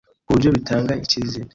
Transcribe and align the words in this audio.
ku 0.25 0.29
buryo 0.33 0.49
bitanga 0.55 0.91
icyizere 1.03 1.45